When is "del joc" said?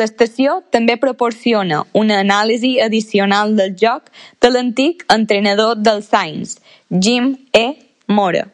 3.60-4.10